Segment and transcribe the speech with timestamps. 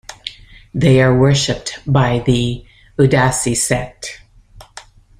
[0.73, 2.65] They are worshiped by the
[2.97, 4.19] Udasi Sect.